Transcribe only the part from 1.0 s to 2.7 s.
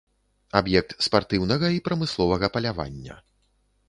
спартыўнага і прамысловага